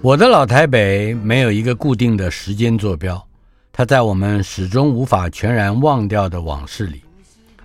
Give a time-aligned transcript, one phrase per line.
[0.00, 3.26] 我的老台北没有一个固定的时间坐标，
[3.72, 7.02] 它在我们始终无法全然忘掉的往事里。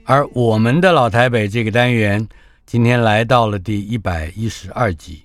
[0.03, 2.28] 而我们的老台北这个单元，
[2.66, 5.23] 今天来到了第一百一十二集，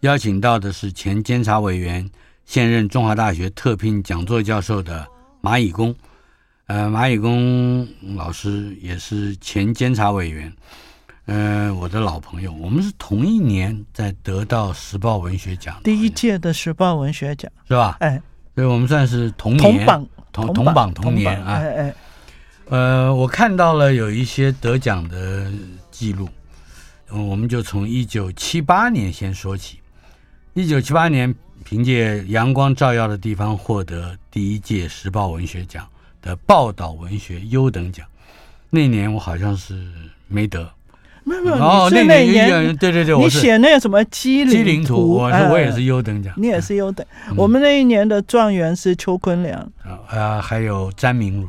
[0.00, 2.08] 邀请到的是前监察委员、
[2.44, 5.06] 现任中华大学特聘讲座教授的
[5.40, 5.94] 马以公。
[6.66, 10.52] 呃，马以公老师也是前监察委员。
[11.26, 17.96] 嗯、呃，我的老朋友，我们是同一年在得到时报文学奖，第一届的时报文学奖是吧？
[18.00, 18.20] 哎，
[18.54, 21.54] 所以我们算是同年同榜同同榜同年啊。
[21.54, 21.94] 哎哎，
[22.68, 25.50] 呃，我看到了有一些得奖的
[25.90, 26.28] 记录，
[27.10, 29.80] 嗯，我们就从一九七八年先说起。
[30.54, 35.86] 一九七八年，凭借《阳光照耀的地方》获得第一届时报文学奖
[36.22, 38.06] 的报道文学优等奖。
[38.70, 39.92] 那年我好像是
[40.28, 40.70] 没得。
[41.28, 47.04] 没有没有，哦，你是那年，那年对对对，你写那个什么机灵图，机灵图，我是我也是优等奖，你也是优等。
[47.36, 51.48] 我们那一年的状元是邱坤良，啊、呃，还有詹明儒。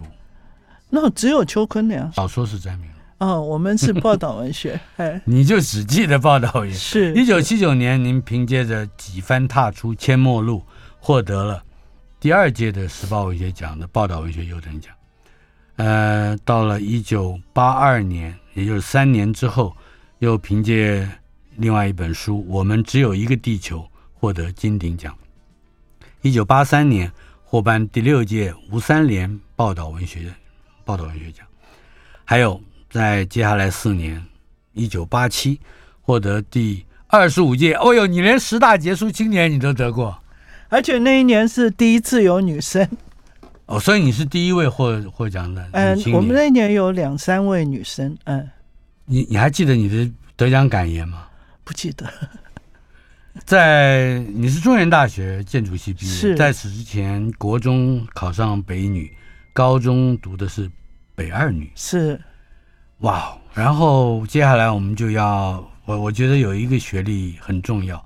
[0.89, 2.93] 那只有邱坤良，少说是詹明儒。
[3.19, 6.75] 哦，我们是报道文学， 哎，你就只记得报道文学。
[6.75, 10.63] 是，一九七九年，您凭借着几番踏出阡陌路，
[10.99, 11.61] 获得了
[12.19, 14.91] 第二届的时报文学奖的报道文学优等奖。
[15.75, 18.35] 呃，到了一九八二年。
[18.57, 19.77] 也就是三年之后，
[20.17, 21.07] 又凭借
[21.57, 23.81] 另外一本书《我们只有一个地球》
[24.15, 25.15] 获得金鼎奖。
[26.23, 27.11] 一九八三年
[27.43, 30.33] 获颁第六届吴三连报道文学
[30.83, 31.45] 报道文学奖。
[32.25, 32.59] 还有
[32.89, 34.25] 在接下来四年，
[34.73, 35.59] 一九八七
[36.01, 37.75] 获得第二十五届。
[37.75, 40.19] 哦哟，你连十大杰出青年你都得过，
[40.69, 42.89] 而且那一年是第一次有女生。
[43.67, 45.69] 哦，所以你是第一位获获奖的。
[45.73, 48.17] 嗯，我们那一年有两三位女生。
[48.23, 48.49] 嗯，
[49.05, 51.27] 你你还记得你的得奖感言吗？
[51.63, 52.05] 不记得。
[53.45, 59.15] 在你是中原大学建筑系毕业，是在此之前，国中考上北女，
[59.53, 60.71] 高中读的是
[61.13, 61.69] 北二女。
[61.75, 62.19] 是，
[62.99, 68.03] 哇，然后接下来我们就要，我我觉得有一个学历很重要，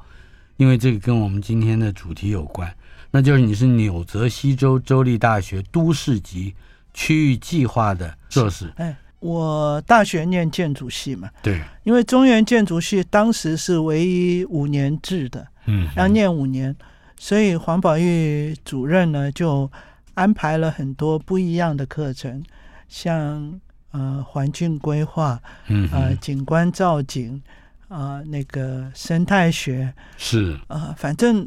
[0.58, 2.70] 因为这个跟我们今天的主题有关。
[3.12, 6.56] 那就是你是纽泽西州州立大学都市级
[6.94, 8.72] 区域计划的硕士。
[8.78, 16.74] 哎，我大学念建筑系嘛，对，因为中原建筑系当时是唯一五年制的，嗯，要念五年，
[17.18, 19.70] 所以黄宝玉主任呢就
[20.14, 22.42] 安排了很多不一样的课程，
[22.88, 23.60] 像
[23.92, 27.42] 呃环境规划，嗯，呃景观造景，
[27.90, 31.46] 啊、呃、那个生态学，是啊、呃，反正。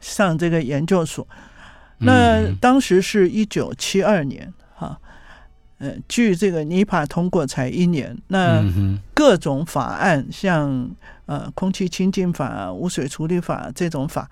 [0.00, 1.24] 上这个研究所。
[1.98, 4.98] 那当时是一九七二年，哈，
[5.78, 8.18] 呃，距这个尼帕通过才一年。
[8.26, 8.60] 那
[9.14, 10.90] 各种法案，像
[11.26, 14.28] 呃空气清净法、污水处理法这种法，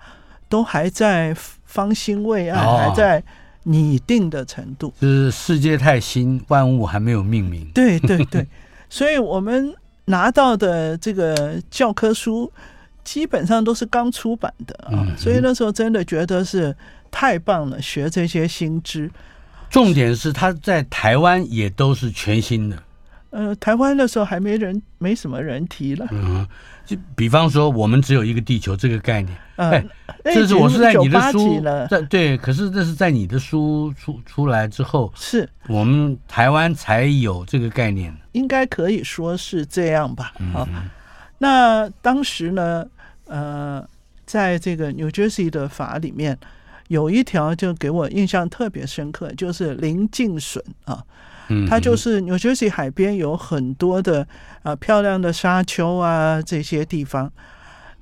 [0.49, 1.33] 都还在
[1.73, 3.23] 方兴未艾，还在
[3.63, 4.93] 拟定的程度。
[5.01, 7.67] 就是世界太新，万物还没有命名。
[7.73, 8.47] 对对对，
[8.89, 9.75] 所以我们。
[10.05, 12.51] 拿到的这个教科书
[13.05, 16.75] 基本上都是刚出版的啊，所以那时候真的觉得是
[17.09, 19.09] 太棒了，学这些新知。
[19.69, 22.77] 重点是他在台湾也都是全新的。
[23.33, 26.07] 呃，台湾那时候还没人，没什么人提了。
[26.11, 26.47] 嗯，
[26.85, 29.35] 就比方说，我们只有一个地球这个概念。
[29.55, 29.85] 嗯、哎，
[30.25, 31.59] 这是我是在你的书
[31.89, 38.15] 在对，可是这是在你的书出出来之后，是我们台湾才有这个概念。
[38.33, 40.33] 应该可以说是这样吧。
[40.53, 40.87] 好，嗯、
[41.39, 42.85] 那当时呢，
[43.25, 43.83] 呃，
[44.27, 46.37] 在这个 New Jersey 的法里面，
[46.87, 51.03] 有一条就给我印象特别深刻，就是零净损啊。
[51.67, 54.21] 它就是 New Jersey 海边有很多的
[54.61, 57.31] 啊、呃、漂亮的沙丘啊这些地方，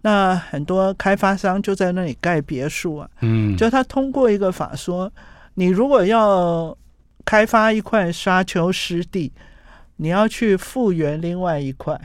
[0.02, 3.10] 那很多开发商就在那里盖别墅啊。
[3.22, 5.12] 嗯，就他通过一个法说，
[5.56, 6.76] 你如果要
[7.26, 9.32] 开发一块沙丘湿地，
[9.98, 12.00] 你要去复原另外一块，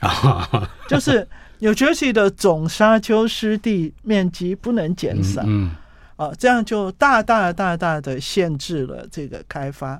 [0.88, 1.26] 就是
[1.58, 5.42] New Jersey 的总沙丘湿地面积不能减少。
[5.44, 5.70] 嗯，
[6.16, 9.98] 啊，这样就大大大大的限制了这个开发。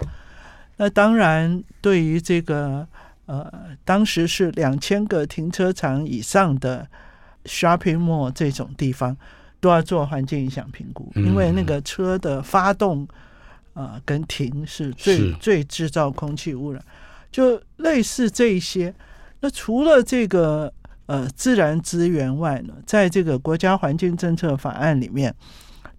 [0.80, 2.86] 那当然，对于这个
[3.26, 3.52] 呃，
[3.84, 6.86] 当时是两千个停车场以上的
[7.44, 9.16] shopping mall 这种地方，
[9.58, 13.02] 都要做环境影响评估，因为那个车的发动
[13.74, 16.80] 啊、呃、跟停是最是最制造空气污染，
[17.32, 18.94] 就类似这一些。
[19.40, 20.72] 那除了这个
[21.06, 25.34] 呃自然资源外呢，在这个国家环境政策法案里面，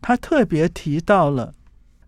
[0.01, 1.53] 他特别提到了。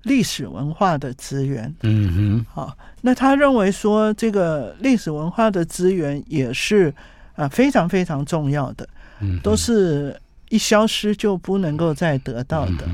[0.04, 6.94] 历史文化的资源，嗯哼，好，那他认为说这个历史文化的资源也是
[7.36, 8.88] 啊非常非常重要的，
[9.20, 10.20] 嗯，都是
[10.50, 12.86] 一消失就不能够再得到的，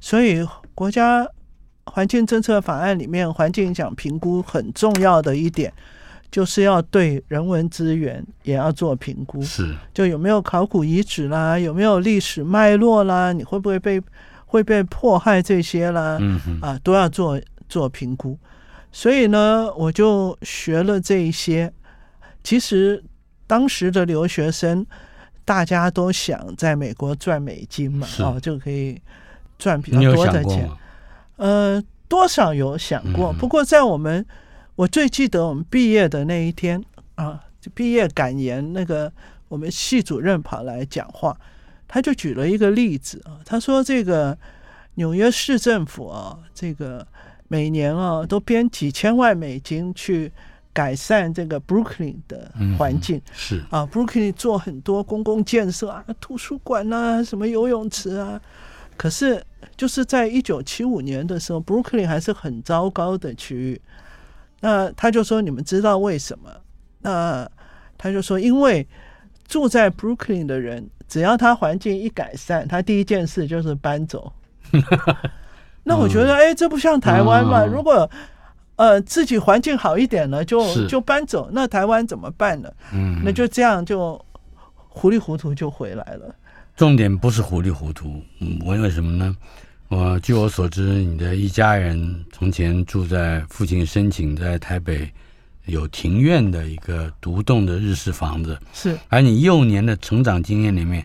[0.00, 1.26] 所以国家
[1.84, 5.72] 环境政策法案里面环境影响评估很重要的一点，
[6.30, 14.02] 就是要对人文资源也要做评估，是，就有没有考古遗址啦，有没有历史脉络啦，你会不会被
[14.56, 16.18] 会被迫害这些啦，
[16.62, 17.38] 啊，都要做
[17.68, 18.38] 做评估。
[18.90, 21.70] 所以呢，我就学了这一些。
[22.42, 23.04] 其实
[23.46, 24.86] 当时的留学生，
[25.44, 28.98] 大家都想在美国赚美金嘛，哦，就可以
[29.58, 30.70] 赚比较多的钱。
[31.36, 33.32] 呃，多少有想过。
[33.34, 34.24] 不过在我们，
[34.74, 36.82] 我最记得我们毕业的那一天
[37.16, 39.12] 啊，就毕业感言，那个
[39.48, 41.36] 我们系主任跑来讲话。
[41.88, 44.36] 他就举了一个例子啊，他说这个
[44.96, 47.06] 纽约市政府啊，这个
[47.48, 50.30] 每年啊都编几千万美金去
[50.72, 58.38] 改善这个 Brooklyn 的环境，是啊，Brooklyn 做很多公共建设啊，图书馆啊，什么游泳池啊，
[58.96, 59.42] 可是
[59.76, 63.80] 就是在一九七五年的时候，Brooklyn 还是很糟糕的区域。
[64.60, 66.50] 那他就说，你们知道为什么？
[67.00, 67.48] 那
[67.96, 68.86] 他就说，因为
[69.46, 70.90] 住在 Brooklyn 的人。
[71.08, 74.32] 只要他环境一改善，他第一件事就是搬走。
[75.84, 77.64] 那我觉得，哎，这不像台湾嘛？
[77.64, 78.10] 如果
[78.76, 81.48] 呃自己环境好一点呢，就就搬走。
[81.52, 82.70] 那台湾怎么办呢？
[82.92, 84.20] 嗯，那就这样就
[84.88, 86.34] 糊里糊涂就回来了。
[86.76, 89.36] 重点不是糊里糊涂，嗯，为为什么呢？
[89.88, 95.10] 我据我所知，你的一家人从前住在父亲申请在台北。
[95.66, 98.96] 有庭院的一个独栋的日式房子，是。
[99.08, 101.04] 而你幼年的成长经验里面，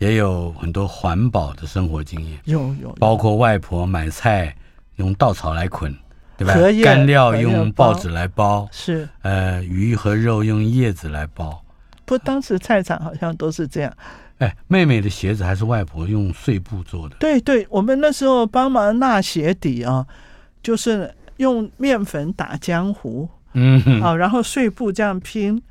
[0.00, 4.56] 也有很多环保的生活经验，有有，有，包括外婆买菜
[4.96, 5.94] 用稻草来捆，
[6.38, 6.54] 对吧？
[6.82, 9.06] 干料用报纸来包，是。
[9.20, 11.62] 呃，鱼和肉用叶子来包。
[12.06, 13.92] 不，当时菜场好像都是这样。
[14.38, 17.16] 哎，妹妹的鞋子还是外婆用碎布做的。
[17.20, 20.06] 对对，我们那时候帮忙纳鞋底啊，
[20.62, 25.62] 就是用面粉打浆糊，嗯哼，啊，然后碎布这样拼，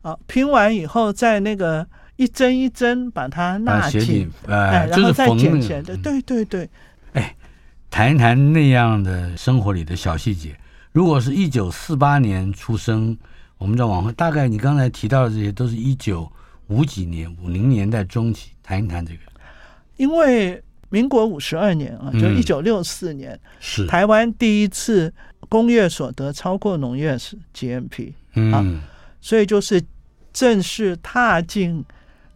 [0.00, 1.86] 啊，拼完以后在那个
[2.16, 5.96] 一针一针把它纳进，哎，然后再剪起来的。
[5.96, 6.68] 对对对，
[7.12, 7.34] 哎，
[7.90, 10.56] 谈一谈那样的生活里的小细节。
[10.92, 13.16] 如果是一九四八年出生，
[13.58, 16.30] 我们再往后，大概你刚才提到的这些，都是一九
[16.68, 19.18] 五几年、五零年代中期，谈一谈这个。
[19.96, 25.12] 因为民国五十二年啊，就一九六四年，嗯、是台湾第一次
[25.48, 28.64] 工业所得超过农业是 GNP，嗯、啊，
[29.20, 29.82] 所以就是
[30.32, 31.84] 正式踏进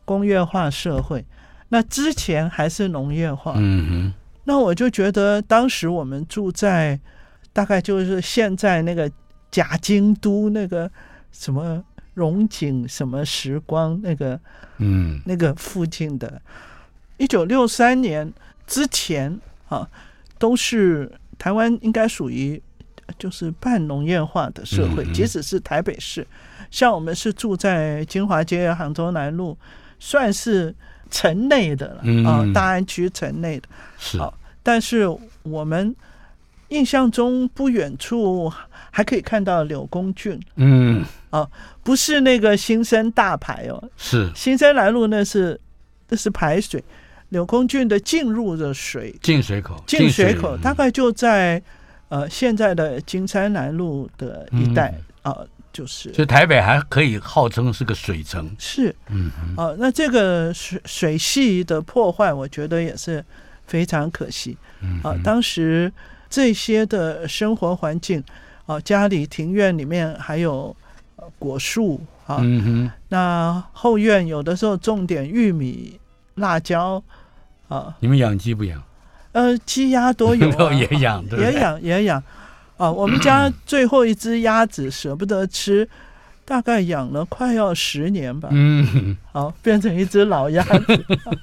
[0.08, 1.22] 工业化社会。
[1.68, 6.98] 那之前还是农业化，嗯哼，那我就觉得当时我们住在。
[7.50, 9.10] 大概就是现在那个
[9.50, 10.88] 假京都那个
[11.32, 11.82] 什么
[12.14, 14.38] 荣景什么时光那个
[14.76, 16.40] 嗯那个附近的，
[17.16, 18.32] 一九六三年
[18.64, 19.88] 之前啊，
[20.38, 22.62] 都是台湾应该属于
[23.18, 26.24] 就是半农业化的社会，即使是台北市，
[26.70, 29.58] 像我们是住在金华街杭州南路，
[29.98, 30.74] 算是
[31.10, 34.18] 城内的了嗯啊，大安区城内的，是，
[34.62, 35.06] 但是
[35.42, 35.94] 我们。
[36.70, 38.52] 印象中不远处
[38.90, 41.48] 还可以看到柳公郡，嗯，啊，
[41.82, 44.30] 不是那个新生大排哦，是。
[44.34, 45.58] 新生南路那是
[46.10, 46.84] 那是排水，
[47.30, 49.16] 柳公郡的进入的水。
[49.22, 51.62] 进水口，进水口大概就在
[52.10, 54.88] 呃现在的金山南路的一带。
[55.22, 55.38] 啊，嗯。
[55.38, 55.48] 呃，
[55.78, 63.25] 就是，所以台北还可以号称是个水城，是，嗯，哦，呃，那这个水水系的破坏，我觉得也是
[63.66, 65.92] 非常可惜，嗯，啊，呃，当时。
[66.30, 68.23] 这些的生活环境，
[68.66, 70.76] 啊，家里庭院里面还有
[71.38, 75.99] 果树啊，嗯哼，那后院有的时候种点玉米、
[76.35, 77.02] 辣椒，
[77.68, 78.78] 啊，你们养鸡不养？
[79.32, 81.52] 呃，鸡鸭都有、 啊，也养，对对？
[81.54, 82.23] 也养也养，
[82.78, 85.87] 啊，我们家 最后一只鸭子舍不得吃，
[86.47, 90.94] 大概养了快要十年吧，嗯，好，变成一只老鸭子，
[91.28, 91.37] 啊、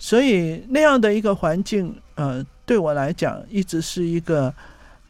[0.00, 2.44] 所以那样的一个环境，呃。
[2.66, 4.44] 对我来讲，一直是一个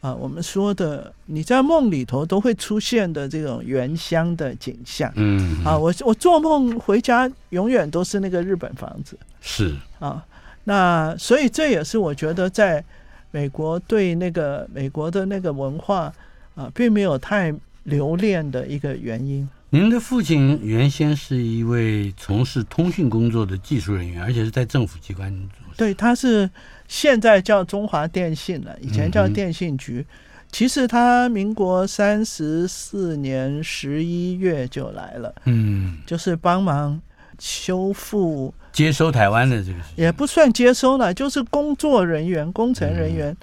[0.00, 5.12] 啊、呃，我们说的你在梦里头都会出现的这种原乡的景象。
[5.16, 9.14] 嗯啊，我我做梦回家，永远都是那个日本房子。
[9.42, 10.24] 是啊，
[10.64, 12.82] 那所以这也是我觉得在
[13.30, 16.12] 美国对那个美国的那个文化
[16.54, 19.48] 啊，并没有太留恋的一个原因。
[19.70, 25.74] 您的父亲原先是一位从事通讯工作的技术人员，而且是在政府机关做。
[25.76, 26.50] 对，他是。
[26.92, 30.04] 现在叫中华电信了，以前叫电信局。
[30.04, 30.14] 嗯、
[30.50, 37.00] 其实他民国三十四年十一月就来了，嗯，就是帮忙
[37.40, 43.36] 修复接收台湾的这个，也不算接收了，就是工作人员、工程人员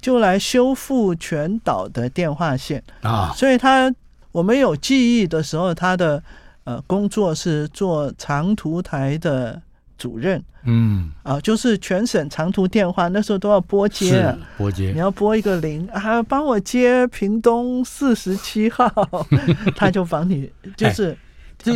[0.00, 2.80] 就来修复全岛的电话线。
[3.02, 3.32] 啊。
[3.34, 3.92] 所以他
[4.30, 6.22] 我们有记忆的时候，他的
[6.64, 9.60] 呃工作是做长途台的。
[9.98, 11.10] 主任，嗯。
[11.24, 18.88] 啊，就是全省长途电话，那时候都要拨接，啊，拨接，你要拨一个零啊，帮我接屏东四十七号，
[19.74, 21.16] 他就帮你，就是就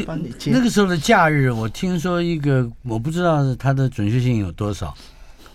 [0.07, 0.51] 帮你接。
[0.51, 4.95] 那个时候的假日，我听说一个，我不知道它的准确性有多少，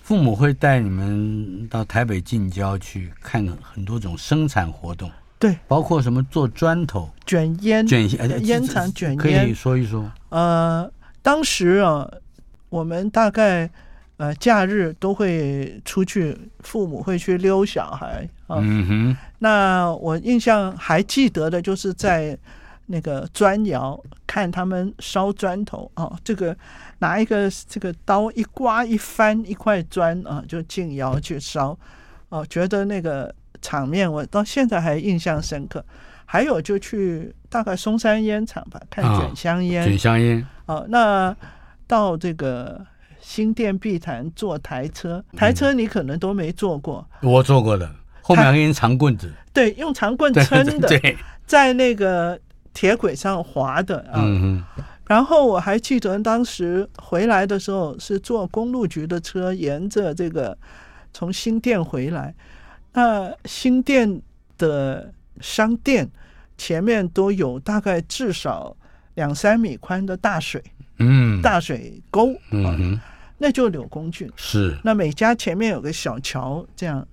[0.03, 10.11] 父母会带你们到台北近郊去看很多种生产活动，对，包括什么做砖头、卷烟、卷烟烟厂卷烟，可以说一说。
[10.29, 10.91] 呃，
[11.21, 12.07] 当时啊。
[12.69, 13.67] 我们大概
[14.17, 18.57] 呃假日都会出去，父母会去溜小孩啊。
[18.59, 19.17] 嗯哼。
[19.39, 22.37] 那我印象还记得的就是在
[22.87, 26.57] 那个砖窑看他们烧砖头啊，这个
[26.99, 31.77] 拿一个这个刀一刮一翻一块砖啊，就进窑去烧
[32.29, 35.85] 哦，觉得那个场面我到现在还印象深刻。
[36.25, 39.85] 还有就去大概松山烟厂吧，看卷香烟。
[39.85, 40.45] 卷香烟。
[40.65, 41.35] 哦，那。
[41.89, 42.85] 到这个
[43.21, 47.89] 新店碧潭坐台车，台车你可能都没坐过，嗯、我坐过的，
[48.21, 50.89] 后面还有长棍子，对，用长棍撑的，
[51.45, 52.37] 在那个
[52.77, 54.21] 铁轨上滑的啊。
[54.23, 54.63] 嗯、
[55.07, 60.55] 然后我还记得当时回来的时候是坐公路局的车，沿着这个
[61.11, 62.35] 从新店回来，
[62.93, 64.21] 那新店
[64.59, 66.07] 的商店
[66.55, 68.77] 前面都有大概至少
[69.15, 70.63] 两三米宽的大水。
[70.99, 72.99] 嗯，大水沟，嗯，
[73.39, 74.77] 那就柳公郡是。
[74.83, 77.07] 那每家前面有个小桥，这样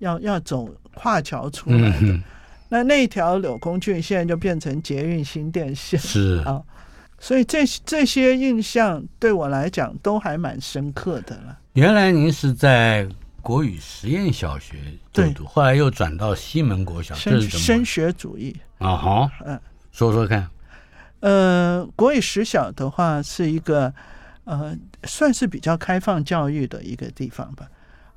[0.00, 2.00] 要要走跨桥出来的。
[2.02, 2.22] 嗯、
[2.68, 6.62] 那那一条柳工郡现在就变成捷运新店线，是啊。
[7.18, 11.58] 所以这这些印象对我来讲都还蛮深刻的了。
[11.72, 13.08] 原来您是在
[13.40, 14.76] 国语实验小学
[15.12, 17.56] 就读，后来又转到西门国小，这是？
[17.56, 19.58] 升学主义啊哈，嗯，
[19.92, 20.46] 说说看。
[21.20, 23.92] 呃，国语实小的话是一个
[24.44, 27.66] 呃，算是比较开放教育的一个地方吧。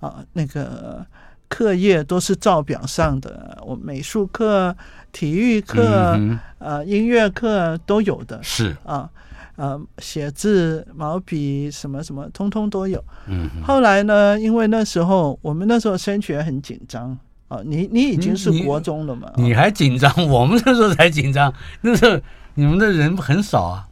[0.02, 1.06] 啊，那个
[1.50, 4.74] 课业都是照表上的，我美术课、
[5.12, 8.40] 体育课、嗯、呃音乐课都有的。
[8.42, 9.10] 是啊，
[9.58, 13.04] 呃，写字、毛笔什么什么，通通都有。
[13.28, 13.50] 嗯。
[13.62, 17.18] 后来呢，因为那时候我们那时候升学很紧张
[17.50, 19.30] 啊，你你已经是国中了嘛？
[19.36, 20.14] 你，你还紧张？
[20.30, 22.22] 我们那时候才紧张，那时候。
[22.56, 23.88] 你们的人很少啊，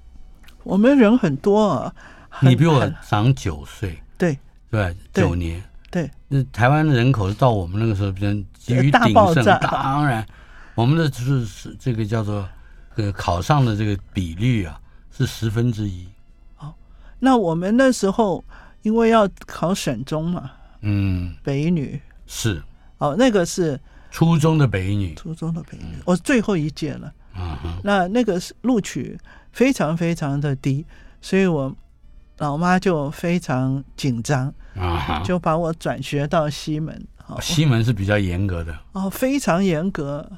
[0.63, 1.93] 我们人很多啊。
[2.41, 4.37] 你比我长九岁，对
[4.69, 5.63] 对，九年，
[5.97, 6.11] 对。
[6.27, 9.43] 那台湾的人口到我们那个时候，比较极于鼎盛。
[9.61, 10.25] 当然，
[10.75, 12.47] 我们的就是是这个叫做
[12.95, 14.79] 呃考上的这个比率啊，
[15.11, 16.07] 是十分之一。
[16.59, 16.73] 哦，
[17.19, 18.43] 那我们那时候
[18.83, 20.51] 因为要考省中嘛，
[20.81, 22.61] 嗯，北女是
[22.99, 23.79] 哦，那个是
[24.11, 27.11] 初中的北女，初中的北女，我最后一届了。
[27.39, 29.15] 嗯、那那个是录取
[29.51, 30.83] 非常非常的低，
[31.21, 31.71] 所以我
[32.37, 37.05] 老妈就非常紧张，啊、就把我转学到西门。
[37.27, 40.29] 哦、西门是比较严格的哦，非常严格，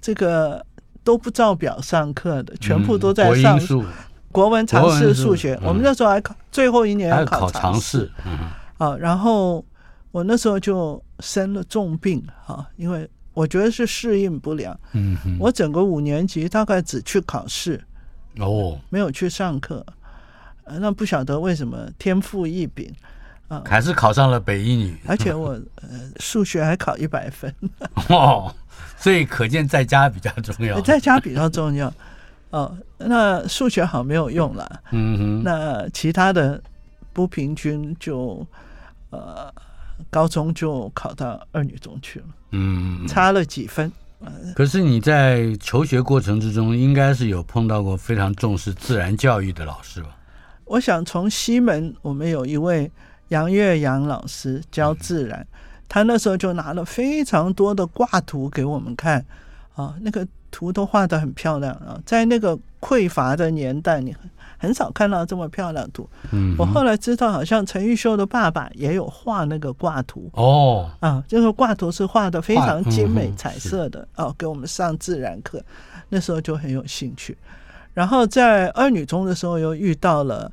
[0.00, 0.64] 这个
[1.02, 3.84] 都不照表上课的，全部都在上、嗯、
[4.30, 5.54] 国文、常识、数学。
[5.62, 9.64] 嗯、我们那时候还考最后一年还考常识，嗯，啊，然后
[10.12, 13.08] 我那时候就生了重病，哈，因为。
[13.36, 14.74] 我觉得是适应不良。
[14.94, 17.78] 嗯，我整个五年级大概只去考试，
[18.38, 19.84] 哦，没有去上课。
[20.80, 22.92] 那不晓得为什么天赋异禀
[23.48, 24.96] 啊，还是考上了北一女。
[25.06, 25.50] 而且我
[25.82, 27.52] 呃数学还考一百分。
[28.08, 28.54] 哦，
[28.96, 30.80] 所以可见在家比较重要。
[30.80, 31.92] 在家比较重要。
[32.50, 34.80] 哦，那数学好没有用了。
[34.90, 36.62] 嗯哼，那其他的
[37.12, 38.46] 不平均就
[39.10, 39.52] 呃。
[40.10, 43.90] 高中就考到二女中去了，嗯，差了几分。
[44.54, 50.10] 可是你在求学过程之中，应该是有碰到过非常重视自然教育的老师吧？
[50.66, 52.90] 我想从西门，我们有一位
[53.28, 55.46] 杨月阳老师教自然，嗯，
[55.88, 59.24] 他那时候就拿了非常多的挂图给我们看，
[59.74, 64.14] 啊，那个图都画得很漂亮啊，在那个匮乏的年代，你。
[64.58, 66.08] 很少看到这么漂亮图。
[66.32, 70.30] 嗯，我后来知道，好像陈玉秀的爸爸也有画那个挂图。
[70.32, 74.08] 哦，啊，这个挂图是画的非常精美、彩色的。
[74.16, 75.62] 哦，给我们上自然课，
[76.08, 77.36] 那时候就很有兴趣。
[77.96, 80.52] 然后在二女中的时候，又遇到了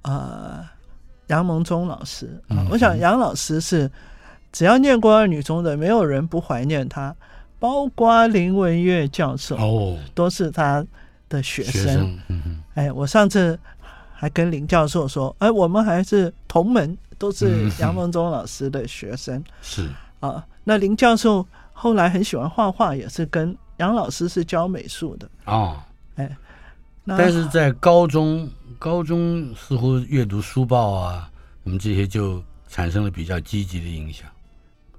[0.00, 0.64] 呃
[1.26, 2.40] 杨蒙忠老师。
[2.48, 3.90] 啊，我想杨老师是
[4.50, 7.14] 只要念过二女中的，没有人不怀念他，
[7.58, 10.82] 包括林文月教授哦，都是他
[11.28, 11.72] 的学生。
[11.72, 13.58] 学生嗯哎，我上次
[14.14, 19.36] 还跟林教授说，哎，我们还是同门，都是杨孟忠老师的学生。
[19.44, 19.88] 嗯、是
[20.20, 25.28] 啊，那林教授后来很喜欢画画，也是跟杨老师是教美术的。
[25.44, 25.87] 哦，哎，
[27.16, 31.30] 但是在高中，高中似乎阅读书报啊，
[31.62, 34.28] 我们这些就产生了比较积极的影响。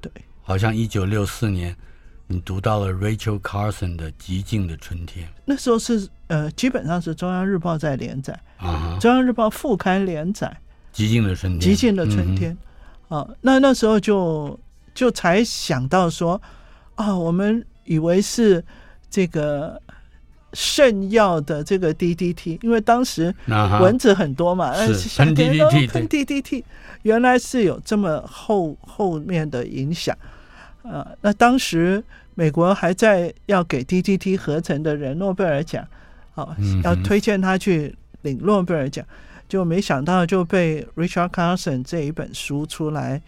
[0.02, 1.76] 对，好像一九六四年。
[2.32, 10.45] 你读到了 Rachel Carson 的《极静的春天》，那时候是呃，基本上是中央日报在连载啊，中央日报副刊连载
[10.95, 11.62] 《极静的春天》。
[11.63, 12.56] 极静的春天，
[13.08, 14.60] 啊，那那时候就
[14.93, 16.39] 就才想到说
[16.93, 18.63] 啊，我们以为是
[19.10, 19.82] 这个
[20.53, 23.33] 圣药的这个 DDT，因为当时
[23.79, 26.63] 蚊子很多嘛，是喷 DDT，喷 DDT，
[27.03, 30.17] 原来是有这么后后面的影响。
[30.81, 32.03] 呃，那当时
[32.35, 35.85] 美国还在要给 DDT 合成的人诺贝尔奖，
[36.33, 39.05] 好，要推荐他去领诺贝尔奖，
[39.47, 43.21] 就没想到就被 Richard Carson 这一本书出来，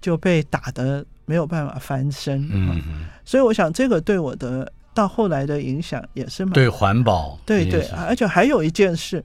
[0.00, 2.48] 就被打的没有办法翻身。
[2.52, 2.80] 嗯，
[3.24, 9.24] 所以我想这个对我的到后来的影响也是蛮对环保，对对，而且还有一件事。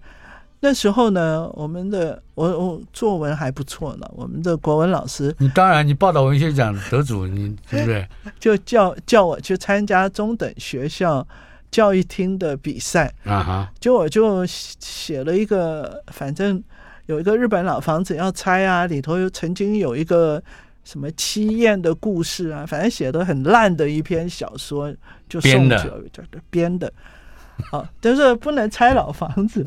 [0.59, 4.09] 那时候呢，我们的我我作文还不错呢。
[4.15, 8.07] 我们的国文老师，你当然你报道文学奖得主，你对不对？
[8.39, 11.25] 就叫叫我去参加中等学校
[11.69, 16.61] 教育厅的比赛啊哈，就我就写了一个，反正
[17.05, 20.41] 有一个日本老房子要拆啊，里头又曾经有一个
[20.87, 24.93] 什么七燕的故事啊，反正写的很烂的一篇小说，
[25.27, 26.01] 就送的
[26.49, 26.91] 编的。
[27.73, 29.65] 啊，就是不能拆老房子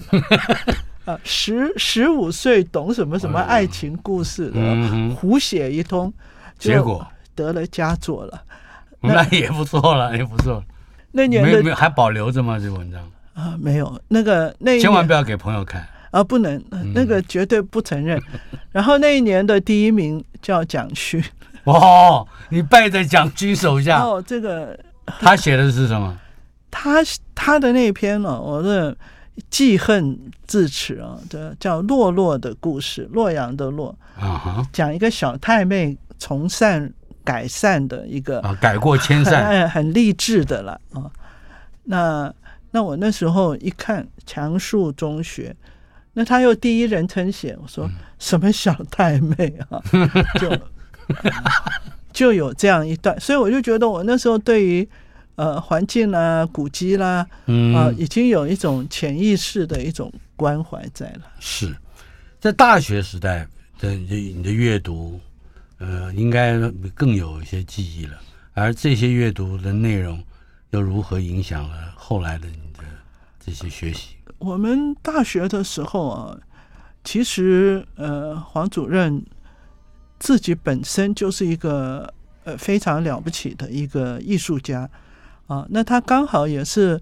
[1.05, 1.21] 啊！
[1.25, 6.11] 十十五岁懂什么什么爱情故事的，胡写一通，
[6.57, 8.43] 结果得了佳作了。
[9.03, 10.63] 那也不错了，也不错。
[11.11, 12.59] 那年的还保留着吗？
[12.59, 13.03] 这文章
[13.35, 16.63] 啊，没有那个那千万不要给朋友看啊，不能，
[16.95, 18.21] 那个绝对不承认。
[18.33, 21.23] 嗯、 然后那一年的第一名叫蒋勋，
[21.65, 24.03] 哦，你败在蒋勋手下。
[24.03, 24.79] 哦，这个
[25.21, 26.17] 他写的是什么？
[26.71, 26.99] 他
[27.35, 28.97] 他的那篇呢、哦，我的
[29.49, 36.93] 记恨至此啊，这叫洛洛的故事，洛阳的洛啊，讲一个小太妹从善
[37.25, 41.11] 改善的一个啊，改过迁善，很很励志的了啊。
[41.85, 42.33] 那
[42.71, 45.55] 那我那时候一看强树中学，
[46.13, 49.83] 那他又第一人称写，我说什么小太妹啊，
[50.41, 50.59] 就
[52.13, 54.89] 就有这样一段，所以我就觉得我那时候对于
[55.37, 57.27] 呃环境啦、古迹啦，
[57.75, 61.23] 啊、呃，已经有一种潜意识的一种关怀在了。
[61.39, 61.75] 是
[62.41, 63.47] 在大学时代
[63.79, 65.21] 的你的阅读，
[65.79, 66.59] 呃，应该
[66.95, 68.19] 更有一些记忆了，
[68.55, 70.23] 而这些阅读的内容。
[70.73, 72.85] 又如何影响了后来的你的
[73.45, 74.11] 这些学习？
[74.41, 76.37] 我们大学的时候啊，
[77.05, 79.25] 其实呃，黄主任
[80.19, 82.13] 自己本身就是一个
[82.45, 84.91] 呃非常了不起的一个艺术家
[85.47, 85.65] 啊。
[85.71, 87.01] 那他刚好也是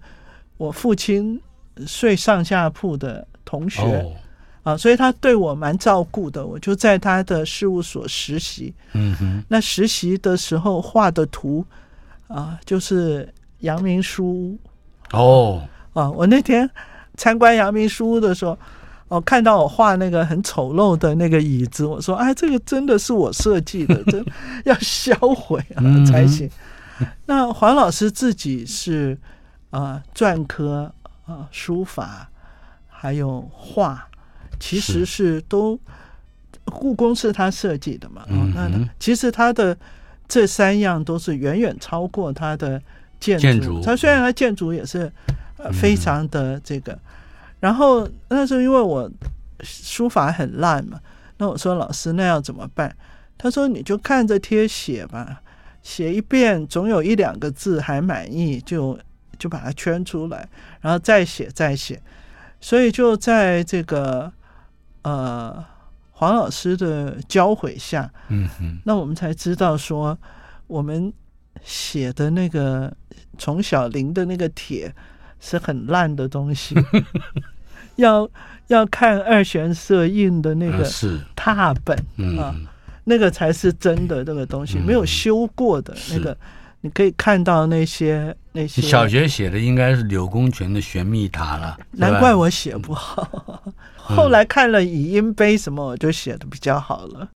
[0.59, 1.40] 我父亲
[1.87, 4.12] 睡上下铺的同学、哦、
[4.72, 6.46] 啊，所以他对我蛮照顾的。
[6.46, 8.74] 我就在他的事务所实习。
[8.92, 9.42] 嗯哼。
[9.48, 11.64] 那实习的时候画的图
[12.27, 13.27] 啊，就是。
[13.62, 14.59] 阳明书屋
[15.11, 16.09] 哦，啊！
[16.09, 16.70] 我那天
[17.18, 18.59] 参观阳明书屋的时候，
[19.09, 24.24] 哦，看到我画那个很丑陋的那个椅子，我说：“哎，这个真的是我设计的， 真
[24.64, 26.48] 要销毁啊才行。
[27.00, 29.18] 嗯”那黄老师自己是
[29.68, 30.90] 啊，篆刻
[31.26, 32.28] 啊，书法
[32.88, 34.09] 还有画，
[34.59, 38.22] 其实是都是故宫是他设计的嘛？
[38.28, 39.76] 嗯、哦，那其实他的
[40.26, 42.81] 这三样都是远远超过他的。
[43.20, 45.11] 建筑，他虽然他建筑也是
[45.57, 46.96] 呃非常的这个，
[47.61, 49.11] 然后那时候因为我
[49.62, 51.01] 书法很烂嘛，
[51.38, 52.94] 那我说老师那要怎么办？
[53.37, 55.42] 他说你就看着贴写吧，
[55.83, 58.99] 写一遍总有一两个字还满意，就
[59.38, 60.49] 就把它圈出来，
[60.81, 62.01] 然后再写再写，
[62.61, 64.33] 所以就在这个
[65.03, 65.64] 呃
[66.12, 70.18] 黄老师的教诲下，嗯嗯，那我们才知道说
[70.66, 71.12] 我们。
[71.64, 72.97] 写的那个
[73.37, 74.94] 从小临的那个帖
[75.40, 76.74] 是很烂的东西，
[77.96, 78.29] 要
[78.68, 80.85] 要看二玄社印的那个
[81.35, 81.96] 拓本
[82.38, 82.55] 啊，
[83.05, 86.37] 那个才是真的那个东西，没有修过的那个，
[86.83, 88.83] 你可以看到那些那些。
[88.83, 93.62] 小学写的应该是柳公权的《玄秘塔》了，难怪我写不好。
[93.96, 97.29] 后来看了《乙音碑》什么，我就写的比较好了。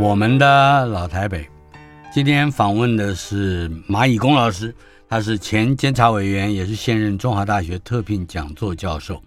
[0.00, 1.46] 我们的老台北，
[2.10, 4.74] 今天访问的是马以公老师，
[5.06, 9.22] 他是前监察委员，也是现任中华大学特聘讲座教授。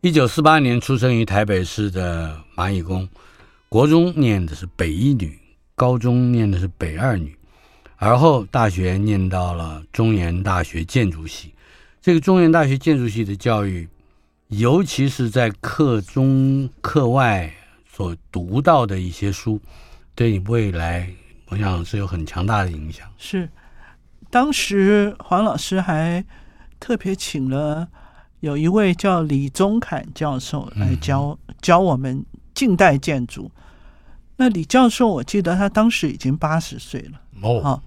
[0.00, 3.06] 一九四八年出生于台北市的马以公，
[3.68, 5.38] 国中念的是北一女，
[5.74, 7.36] 高中念的是北二女，
[7.96, 11.52] 而后大学念到了中原大学建筑系。
[12.00, 13.86] 这个中原大学建筑系的教育，
[14.48, 17.52] 尤其是在课中课外。
[17.94, 19.60] 所读到的一些书，
[20.16, 21.08] 对你未来，
[21.46, 23.08] 我想是有很强大的影响。
[23.16, 23.48] 是，
[24.30, 26.24] 当时黄老师还
[26.80, 27.86] 特别请了
[28.40, 33.48] 有一位叫李宗侃教授来教、嗯、教我们近代建筑。
[34.36, 37.20] 那李教授，我记得他当时已经八十岁了。
[37.42, 37.82] 哦，哦，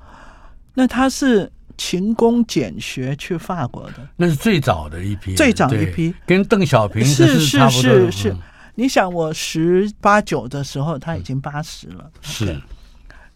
[0.74, 8.12] 那他是勤工俭学去法国的，那是最早的一批，最早一批，跟邓小平是是是是。
[8.12, 8.40] 是嗯
[8.80, 12.12] 你想，我十八九的时候，他已经八十了。
[12.22, 12.62] 是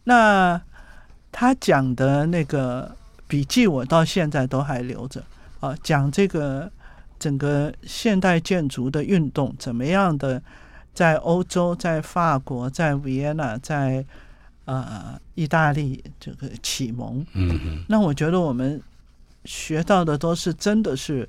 [0.04, 0.62] 那
[1.32, 2.96] 他讲的那个
[3.28, 5.24] 笔记，我到现在都还留着
[5.60, 5.76] 啊。
[5.82, 6.72] 讲这个
[7.18, 10.40] 整个现代建筑的运动怎么样的，
[10.94, 14.06] 在欧洲、在法国、在维也纳、在
[14.66, 17.26] 呃意大利这个启蒙。
[17.34, 17.84] 嗯嗯。
[17.90, 18.80] 那我觉得我们
[19.46, 21.28] 学到的都是真的是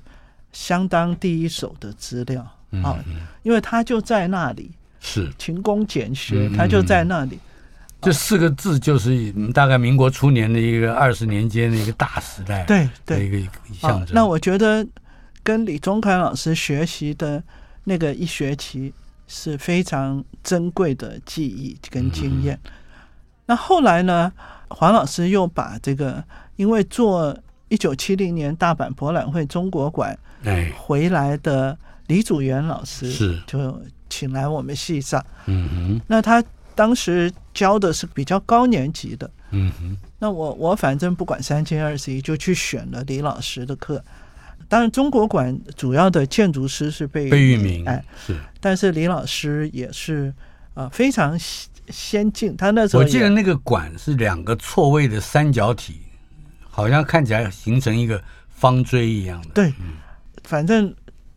[0.51, 2.47] 相当第一手的资料。
[2.81, 2.97] 啊，
[3.43, 7.37] 因为他就在那里，是勤工俭学，他就在那里。
[8.01, 14.13] 这四个字就是大概民国初年的一个二十年间的一个大时代，对对，一个象征。
[14.13, 14.85] 那我觉得
[15.41, 17.41] 跟李宗凯老师学习的
[17.85, 18.93] 那个一学期
[19.25, 22.59] 是非常珍贵的记忆跟经验。
[23.45, 24.31] 那后来呢，
[24.67, 26.21] 黄老师又把这个，
[26.57, 27.37] 因为做
[27.69, 30.17] 一九七零年大阪博览会中国馆
[30.75, 31.77] 回来的。
[32.07, 35.23] 李祖原老师是就请来我们系上。
[35.45, 36.43] 嗯哼，那他
[36.75, 39.29] 当时教的是比较高年级的。
[39.51, 44.03] 嗯哼，那我我反正不管三七二十一，就去选了李老师的课。
[44.67, 48.35] 当然，中国馆主要的建筑师是贝贝聿铭，哎，是。
[48.59, 50.33] 但是李老师也是
[50.73, 51.37] 啊、呃，非常
[51.89, 52.57] 先进。
[52.57, 56.01] 他那时候我记得那个馆是两个错位的三角体，
[56.69, 59.49] 好像看起来形成一个方锥一样的。
[59.53, 59.97] 对，嗯、
[60.43, 60.91] 反正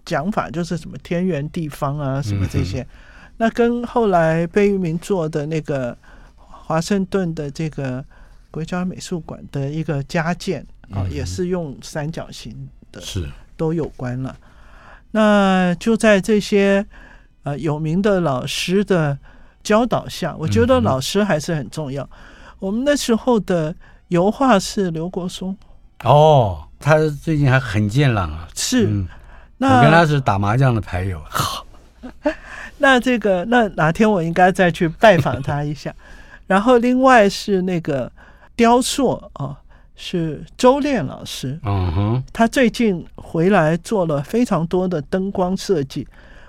[0.07, 2.81] 讲法就是什么天圆地方啊，什么这些。
[2.81, 2.87] 嗯、
[3.37, 5.95] 那跟后来贝聿铭做的那个
[6.37, 8.03] 华盛顿的这个
[8.51, 13.03] 国家美术馆的一个加建啊，嗯、也是用三角形的。
[13.03, 14.37] 是都有关了，
[15.13, 16.85] 那就在这些
[17.43, 19.19] 呃有名的老师的
[19.63, 22.05] 教导下，我觉得老师还是很重要。
[22.05, 22.11] 嗯、
[22.59, 23.75] 我们那时候的
[24.09, 25.57] 油画是刘国松
[26.05, 28.47] 哦，他最近还很健朗啊。
[28.55, 29.09] 是，嗯、
[29.59, 31.21] 那我跟他是打麻将的牌友。
[31.29, 31.67] 好，
[32.79, 35.95] 那这个那哪天我应该再去拜访他一下。
[36.47, 38.11] 然后另外是那个
[38.55, 39.31] 雕塑啊。
[39.35, 39.57] 哦
[39.99, 46.07] 是周练老师，嗯哼，他最近回来做了非常多的灯光设计。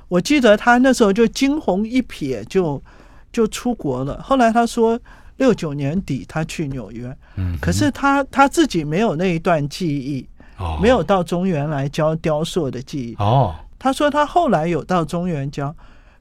[0.10, 2.84] 我记得他那时候就惊鸿一瞥就
[3.32, 4.22] 就出国了。
[4.22, 5.00] 后来他说
[5.38, 13.16] 六九年底他去纽约，嗯，可是他他自己没有那一段记忆，哦，没有到中原来教雕塑的技艺。
[13.20, 15.76] 哦，他说他后来有到中原教，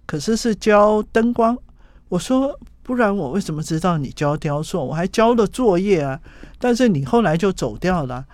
[0.06, 1.56] 可是是教灯光。
[2.08, 2.58] 我说。
[2.86, 4.86] 不然我为什么知道你教雕塑？
[4.86, 6.20] 我还交了作业啊！
[6.56, 8.24] 但是你后来就走掉了，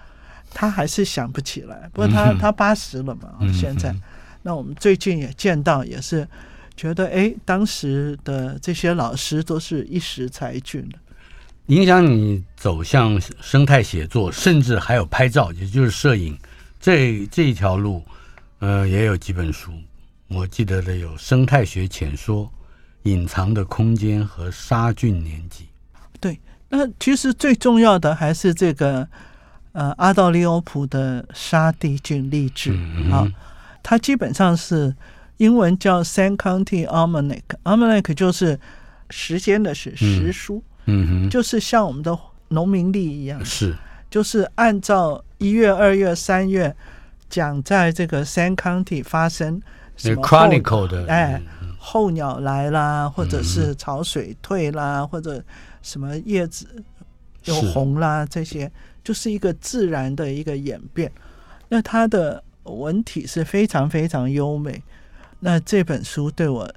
[0.52, 1.88] 他还是想不起来。
[1.94, 3.90] 不过他、嗯、他八十了嘛，现在。
[3.92, 4.02] 嗯、
[4.42, 6.28] 那我们最近也见到，也是
[6.76, 10.98] 觉得哎，当时的这些老师都是一时才俊的。
[11.66, 16.38] 影响你走向生态写作，甚至还有拍照，也就是摄影。
[16.80, 18.02] 这这一条路，
[18.58, 19.72] 呃，也有几本书。
[20.28, 22.44] 我记得的有《生态学浅说》。
[23.04, 25.66] 隐藏的空间和沙菌年纪，
[26.20, 29.04] 对，那其实最重要的还是这个
[29.72, 32.72] 呃阿道利欧普的沙地菌励志
[33.10, 33.26] 啊、
[33.82, 34.94] 它基本上是
[35.38, 38.60] 英文叫 Sand County Almanac，Almanac 就是
[39.10, 42.18] 时间的是时书，嗯哼，就是像我们的
[42.48, 43.74] 农民历一样，是，
[44.10, 46.74] 就是按照一月、二月、三月
[47.28, 49.60] 讲在这个 Sand County 发生
[49.96, 51.40] 什么 Chronicle 的，哎。
[51.84, 55.42] 候鸟来啦，或者是潮水退啦，嗯、或者
[55.82, 56.64] 什么叶子
[57.42, 58.70] 又红啦，这些
[59.02, 61.10] 就是一个自然的一个演变。
[61.68, 64.80] 那它的文体是非常非常优美。
[65.40, 66.72] 那这本书对我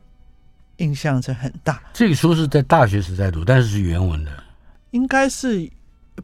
[0.77, 1.81] 印象是很大。
[1.93, 4.31] 这个书是在大学时代读，但是是原文的，
[4.91, 5.69] 应该是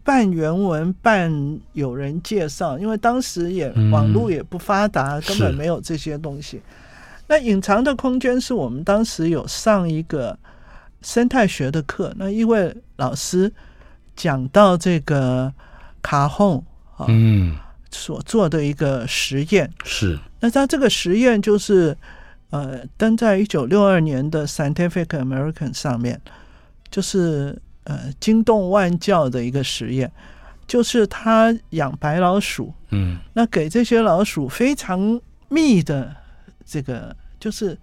[0.03, 6.61] 半原文半有人介绍，因为当时也网络也不发达，嗯、根本没有这些东西。
[7.27, 10.37] 那隐藏的空间是我们当时有上一个
[11.01, 13.51] 生态学的课，那一位老师
[14.15, 15.53] 讲到这个
[16.01, 16.63] 卡洪
[16.97, 17.55] 啊，嗯，
[17.89, 19.71] 所做的一个实验。
[19.83, 21.97] 是，那他这个实验就是
[22.51, 26.21] 呃登在一九六二年的 Scientific American 上面，
[26.89, 30.11] 就是呃惊动万教的一个实验，
[30.67, 36.15] 就是他养白老鼠，嗯，那给这些老鼠非常密的
[36.63, 37.15] 这个。
[37.41, 37.75] 就是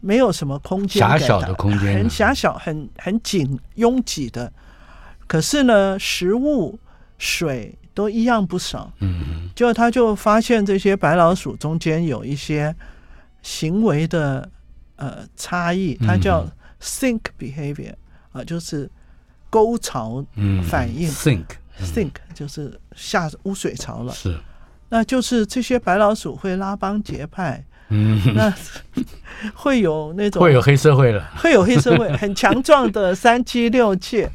[0.00, 4.52] 没有什么空间，狭小的空间，很狭小、很很紧、拥挤的。
[5.28, 6.76] 可是呢，食物、
[7.16, 8.92] 水都一样不少。
[8.98, 12.74] 嗯，就他就发现这些白老鼠中间有一些
[13.46, 14.50] 行为的
[14.96, 16.44] 呃差异，它叫
[16.82, 17.94] think behavior
[18.32, 18.90] 啊，就是
[19.48, 20.24] 沟槽
[20.68, 21.08] 反应。
[21.08, 21.44] ，think。
[21.78, 24.12] think 就是下污水槽了。
[24.12, 24.36] 是，
[24.88, 27.62] 那就是这些白老鼠会拉帮结派。
[27.90, 28.52] 嗯，那
[29.54, 34.28] 会有那种会有黑社会了，会有黑社会， 很强壮的三妻六妾，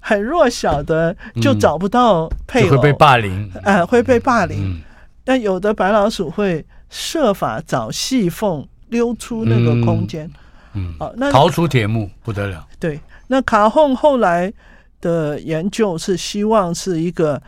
[0.00, 4.58] 很弱小的就找不到配偶，会被霸凌，呃，会被霸凌。
[4.60, 4.82] 嗯、
[5.24, 10.30] 但有的白老鼠会设法找细缝溜出那个空间，
[10.74, 12.66] 嗯，好、嗯哦，那逃出铁幕不得了。
[12.78, 14.52] 对，那卡洪后来
[15.00, 17.40] 的研究是希望是一个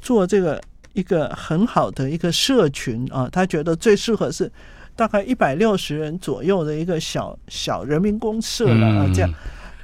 [0.00, 0.60] 做这个
[0.92, 4.50] 一个很好的一个社群啊，他觉得最适合是。
[4.98, 9.32] 大概一百六十人左右的一个小小人民公社了啊，这样。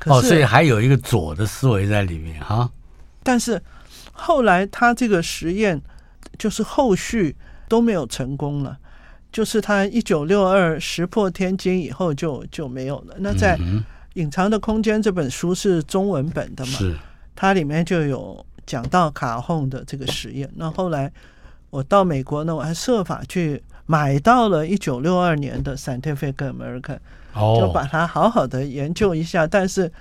[0.07, 2.68] 哦，所以还有一个左的思维在里面哈。
[3.22, 3.62] 但是
[4.11, 5.81] 后来他这个实验
[6.37, 7.37] 就是后续
[7.68, 8.77] 都没有成功了，
[9.35, 13.16] 就是他一九六二石破天惊以后就就没有了。
[13.18, 13.59] 那在
[14.14, 16.73] 《隐藏的空间》这本书是中文本的嘛？
[16.73, 16.97] 是。
[17.35, 20.49] 它里面就有讲到卡洪的这个实验。
[20.55, 21.12] 那后来
[21.70, 23.62] 我到美国呢，我还设法去。
[23.87, 26.81] 买到了一九六二年的《Scientific American》，
[27.35, 29.47] 哦，就把它好好的研究一下。
[29.47, 29.92] 但是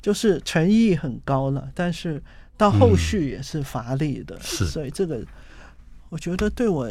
[0.00, 2.22] 就是诚意很高了，但是
[2.56, 4.64] 到后续也是乏力的，嗯、是。
[4.64, 5.20] 所以这个
[6.08, 6.90] 我觉得对我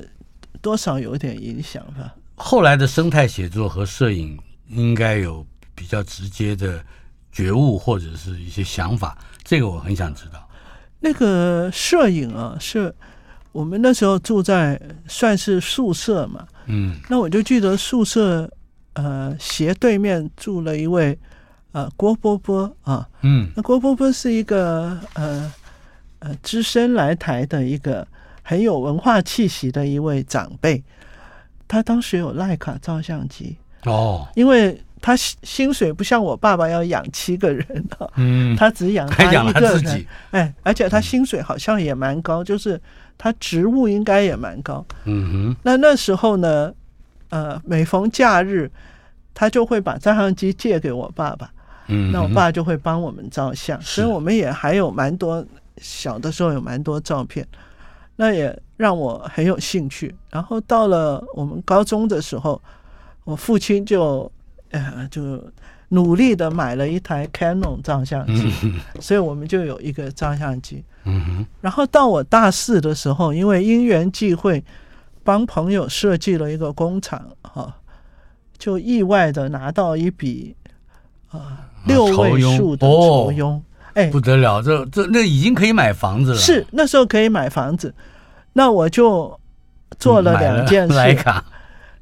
[0.62, 2.16] 多少有点影响吧。
[2.36, 4.38] 后来的生态写作和摄影
[4.70, 6.84] 应该有比较直接的
[7.32, 10.48] 觉悟或者是一些想法，这个我很想知道。
[11.00, 12.94] 那个摄影啊，是
[13.52, 18.52] 我们那时候住在算是宿舍嘛，嗯，那我就记得宿舍
[18.94, 21.18] 呃斜对面住了一位
[21.72, 25.52] 呃郭波波啊，嗯，那郭波波是一个呃
[26.20, 28.08] 呃资深来台的一个
[28.48, 30.82] 很有文化气息的一位长辈。
[31.68, 42.80] 他当时有徠卡照相机哦，因为他薪水不像我爸爸要养七个人啊，嗯， 他只养他一个人，自己哎，而且他薪水好像也蛮高，就是
[43.18, 45.56] 他职务应该也蛮高，嗯哼。
[45.62, 46.74] 那那时候呢，
[47.32, 48.72] 呃，每逢假日，
[49.34, 51.52] 他就会把照相机借给我爸爸，
[51.88, 55.46] 嗯，那我爸就会帮我们照相，所以我们也还有蛮多
[55.82, 57.46] 小的时候有蛮多照片。
[58.18, 60.14] 那也让我很有兴趣。
[60.30, 62.62] 然后到了我们高中的时候，
[63.24, 64.30] 我父亲就
[64.72, 65.42] 呃就
[65.90, 68.52] 努力的买了一台 Canon 照相机，
[69.00, 70.84] 所以我们就有一个照相机。
[71.62, 74.62] 然后到我大四的时候，因为因缘际会，
[75.24, 77.74] 帮朋友设计了一个工厂，哈，
[78.58, 80.54] 就意外的拿到一笔
[81.30, 83.62] 啊六位数的酬庸。
[83.98, 86.38] 哎，不得了，这这那已经可以买房子了。
[86.38, 87.92] 是那时候可以买房子，
[88.54, 89.40] 那我就
[89.98, 90.94] 做了两件事。
[90.94, 91.44] 徠卡，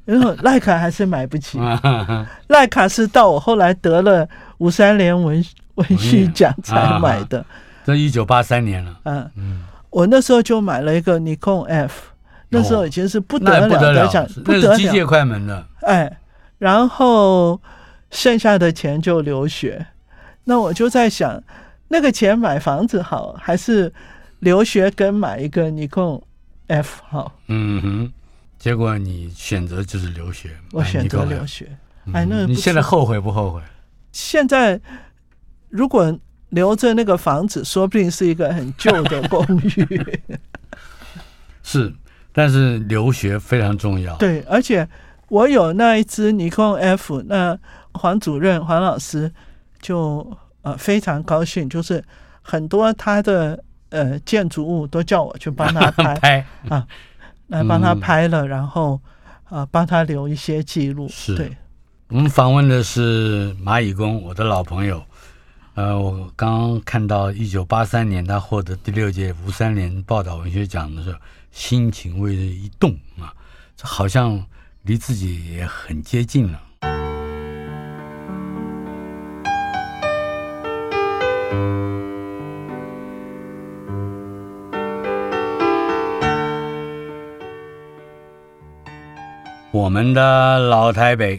[0.04, 1.58] 然后赖卡还是买不起。
[2.48, 4.28] 赖卡是到我后来得了
[4.58, 5.42] 五三连文
[5.76, 7.42] 文学奖才买的。
[7.86, 9.00] 这一九八三年了。
[9.04, 12.10] 嗯嗯，我那时候就买了一个尼康 F，
[12.50, 15.64] 那时候已经是不得了的奖，不得了，机械快门的。
[15.80, 16.18] 哎，
[16.58, 17.58] 然后
[18.10, 19.86] 剩下的钱就留学。
[20.44, 21.42] 那我就在想。
[21.88, 23.92] 那个钱买房子好，还是
[24.40, 26.20] 留学跟买一个尼康
[26.66, 27.32] F 好？
[27.46, 28.12] 嗯哼，
[28.58, 30.50] 结果你选择就是留学。
[30.72, 31.70] 我选择留学。
[32.12, 33.60] 哎，那你现在后悔不后悔？
[34.10, 34.80] 现在
[35.68, 36.18] 如果
[36.48, 40.20] 留着那个房子，说不定是一个很旧的公寓。
[41.62, 41.94] 是，
[42.32, 44.16] 但是留学非常重要。
[44.16, 44.88] 对，而且
[45.28, 47.56] 我有那一只尼康 F，那
[47.92, 49.32] 黄主任黄老师
[49.80, 50.36] 就。
[50.66, 52.02] 呃，非常高兴，就是
[52.42, 56.84] 很多他的呃建筑物都叫我去帮他拍， 拍啊，
[57.46, 59.00] 来帮他拍了，嗯、然后
[59.44, 61.08] 啊帮他留一些记录。
[61.08, 61.56] 是，对，
[62.08, 65.00] 我们访问的是蚂蚁工，我的老朋友。
[65.74, 71.18] 呃，我刚刚看到一九八三年他获得第六届吴三连报道文学奖的时候，
[71.52, 73.32] 心情为之一动啊，
[73.76, 74.44] 这好像
[74.82, 76.60] 离自己也很接近了。
[89.76, 91.38] 我们的老台北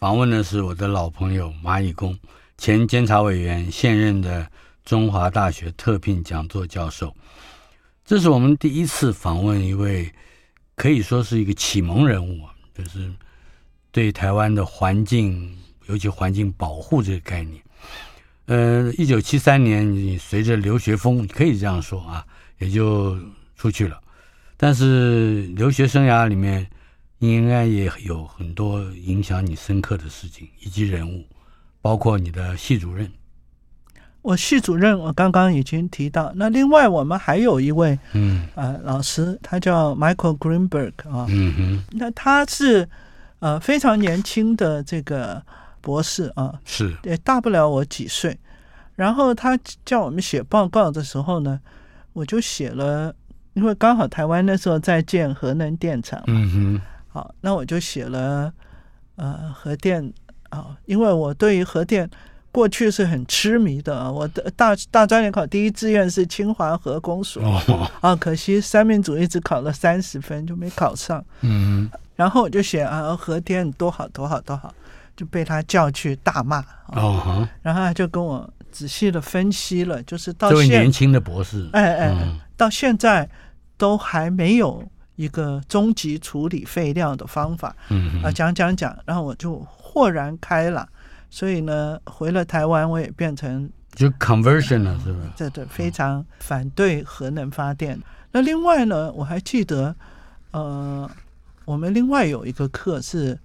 [0.00, 2.18] 访问的是我的老朋友蚂蚁公，
[2.58, 4.44] 前监察委员，现任的
[4.84, 7.14] 中华大学特聘讲座教授。
[8.04, 10.12] 这是我们第一次访问一位
[10.74, 12.40] 可以说是一个启蒙人物，
[12.76, 13.08] 就是
[13.92, 17.62] 对台湾的环境，尤其环境保护这个概念。
[18.46, 22.26] 呃，一九七三年，你随着留学风，可以这样说啊，
[22.58, 23.16] 也就
[23.56, 24.00] 出去了。
[24.56, 26.68] 但是留学生涯里面，
[27.18, 31.24] 应该也有很多影响你深刻的事情以及人物，
[31.80, 33.10] 包括你的系主任。
[34.22, 42.88] 我系主任我刚刚已经提到，那另外我们还有一位嗯呃老师，他叫 Michael Greenberg 啊，嗯哼，那他是
[43.38, 45.40] 呃非常年轻的这个
[45.80, 48.36] 博士啊，是也大不了我几岁。
[48.96, 51.60] 然后他叫我们写报告的时候呢，
[52.12, 53.14] 我就写了，
[53.54, 56.80] 因为刚好台湾那时候在建核能电厂，嗯哼。
[57.16, 58.52] 好，那我就写了，
[59.14, 60.12] 呃，核电
[60.50, 62.06] 啊，因为我对于核电
[62.52, 64.12] 过去是很痴迷的。
[64.12, 71.24] 我的大大专联考第一志愿是清华核工所，哦、啊，可惜三民主义只考了三十分就没考上。
[71.40, 74.74] 嗯，然后我就写啊，核电多好多好多好，
[75.16, 76.62] 就被他叫去大骂。
[76.88, 83.26] 哦，然后他就跟我仔细的分析了，就是到这位年轻的博士，哎哎，嗯、到现在
[83.78, 84.86] 都还没有。
[85.16, 90.86] 一个终极处理废料的方法，嗯啊，讲讲讲，然后我就豁然开朗。
[91.28, 95.28] 所以呢，回了台湾，我也变成就 conversion 了，是不是？
[95.36, 98.00] 对对，非常反对核能发电。
[98.30, 99.94] 那另外呢，我还记得，
[100.52, 101.10] 呃，
[101.64, 103.38] 我们另外有一个课是，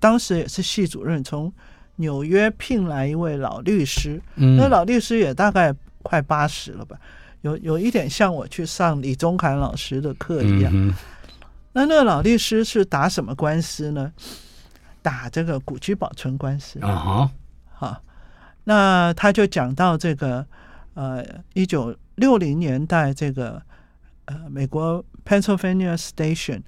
[0.00, 1.52] 当时也是系主任从
[1.96, 6.96] 纽约聘来一位老律师，嗯，那老律师也大概快八十了吧，
[7.42, 10.72] 有有一点像我去上李宗凯老师的课一样。
[10.74, 10.94] 嗯、
[11.72, 14.12] 那那个老律师是打什么官司呢？
[15.02, 17.30] 打这个古居保存官司啊哈，
[17.74, 18.02] 好，
[18.64, 20.44] 那他就讲到这个
[20.94, 21.24] 呃，
[21.54, 23.62] 一九六零年代这个
[24.26, 26.62] 呃，美国 Pennsylvania Station。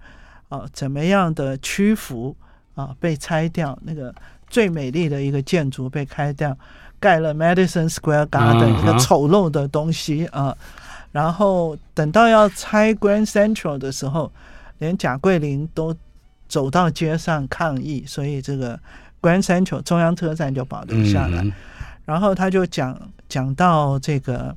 [0.51, 2.37] 啊，怎么样的屈服
[2.75, 2.93] 啊？
[2.99, 4.13] 被拆掉，那个
[4.49, 6.59] 最美丽的一个建筑被开掉，
[7.01, 10.57] 盖了 Madison Square Garden 一个丑陋的东西啊。
[11.11, 14.31] 然后等到要拆 Grand Central 的时候，
[14.79, 15.93] 连贾桂林都
[16.47, 18.79] 走到街上抗议，所以这个
[19.21, 21.45] Grand Central 中央车站就保留下来。
[22.05, 22.97] 然后他就讲
[23.29, 24.55] 讲到这个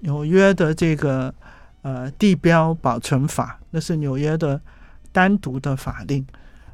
[0.00, 1.34] 纽约的这个
[1.82, 4.58] 呃地标保存法，那是纽约的。
[5.10, 6.24] 单独的法令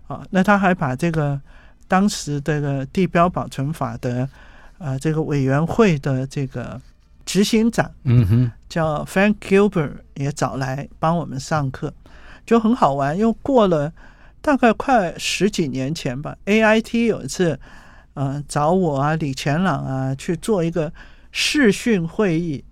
[0.08, 1.40] 啊，那他还把这个
[1.86, 4.28] 当时这个地标保存法的
[4.78, 6.80] 呃这个委员会的这个
[7.24, 11.92] 执行长，嗯哼，叫 Frank Gilbert 也找来帮我们上课，
[12.44, 13.16] 就很好玩。
[13.16, 13.92] 又过了
[14.40, 17.58] 大概快十几年前吧，AIT 有一次
[18.14, 20.92] 呃找我啊李前朗啊去做一个
[21.32, 22.62] 视讯会议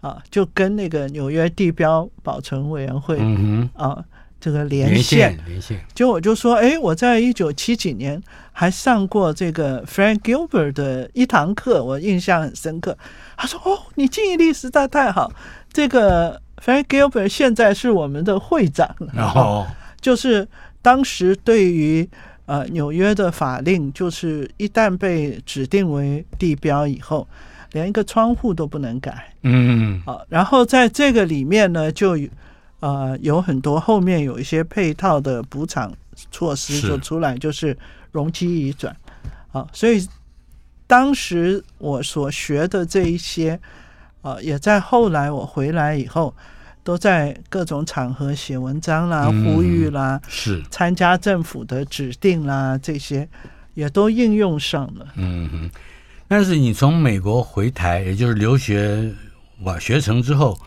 [0.00, 4.04] 啊，就跟那个纽约地标保存委员会嗯哼啊。
[4.42, 8.20] 这个连线，连线，就我就说，哎，我在一九七几年
[8.50, 12.98] 还上过这个 Frank Gilbert 的一堂课，我印象很深刻。
[13.36, 15.30] 他说，哦，你记忆力实在太好。
[15.72, 18.92] 这个 Frank Gilbert 现在是我们的会长。
[19.14, 19.66] 然后、哦，
[20.00, 20.48] 就是
[20.82, 22.08] 当时对于
[22.46, 27.28] 呃纽约的法令，就是一旦被指定为地标以后，
[27.70, 29.32] 连一个窗户都不能改。
[29.42, 32.18] 嗯，好，然后在这个里面呢，就。
[32.82, 35.94] 呃，有很多后面有一些配套的补偿
[36.32, 37.78] 措施就出来，就是
[38.10, 38.94] 容积移转
[39.52, 40.04] 啊，所以
[40.88, 43.60] 当时我所学的这一些
[44.20, 46.34] 啊，也在后来我回来以后，
[46.82, 53.28] 都在各种场合写文章啦、呼吁啦，是参加政府的指定啦，这些
[53.74, 55.06] 也都应用上了。
[55.14, 55.70] 嗯哼，
[56.26, 59.08] 但是你从美国回台，也就是留学
[59.60, 60.58] 完学成之后。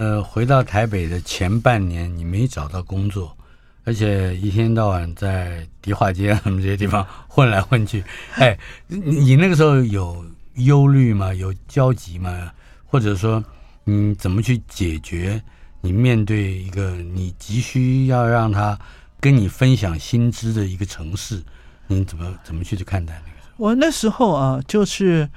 [0.00, 3.36] 呃，回到台北的前半年，你没找到工作，
[3.84, 8.02] 而且一天到晚在迪化街什么这些地方混来混去。
[8.36, 10.24] 哎，你你那个时候有
[10.54, 11.34] 忧虑吗？
[11.34, 12.50] 有焦急吗？
[12.86, 13.44] 或者说，
[13.84, 15.38] 你怎么去解决？
[15.82, 18.78] 你面对一个你急需要让他
[19.20, 21.42] 跟你分享薪资的一个城市，
[21.88, 23.38] 你怎么怎么去去看待那个？
[23.58, 25.28] 我那时候啊，就是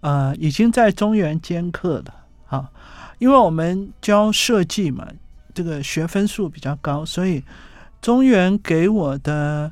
[0.00, 2.19] 呃，已经在中原兼课了，好。
[3.20, 5.06] 因为我们教设计嘛，
[5.54, 7.44] 这个学分数比较高，所以
[8.02, 9.70] 中原给我的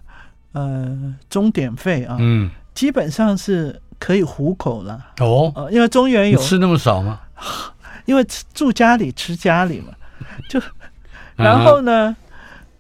[0.53, 5.03] 呃钟点费啊，嗯，基本上是可以糊口了。
[5.21, 7.21] 哦，呃，因为中原有吃那么少吗？
[8.05, 9.95] 因为住家里吃家里嘛，
[10.49, 10.61] 就
[11.35, 12.15] 然后呢，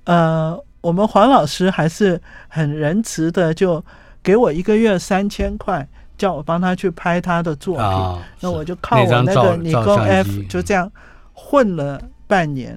[0.05, 3.83] 呃，我们黄老师还是很仁慈的，就
[4.23, 5.89] 给我一个月三千块。
[6.19, 10.91] 叫我帮他去拍他的作品，哦、那我就靠我那个尼康 F 就这样
[11.33, 12.75] 混了半年，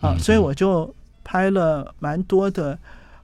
[0.00, 2.78] 啊、嗯，所以我就拍了蛮多的，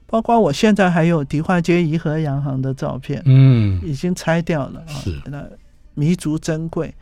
[0.07, 5.45] 包括我现在还有迪化街颐和洋行的照片，嗯，已经拆掉了，是那
[5.93, 6.93] 弥足珍贵。